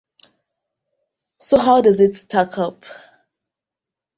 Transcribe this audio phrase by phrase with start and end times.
[1.37, 2.85] So how does it stack up?